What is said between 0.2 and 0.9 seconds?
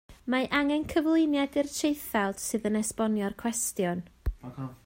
Mae angen